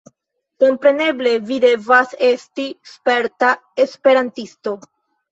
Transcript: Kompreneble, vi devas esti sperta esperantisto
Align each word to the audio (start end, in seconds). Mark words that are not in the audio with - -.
Kompreneble, 0.61 1.33
vi 1.49 1.57
devas 1.65 2.15
esti 2.27 2.65
sperta 2.93 3.51
esperantisto 3.85 4.75